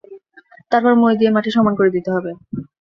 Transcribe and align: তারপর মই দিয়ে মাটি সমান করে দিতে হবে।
তারপর 0.71 0.93
মই 1.01 1.13
দিয়ে 1.19 1.33
মাটি 1.35 1.49
সমান 1.55 1.73
করে 1.79 1.89
দিতে 1.95 2.09
হবে। 2.15 2.31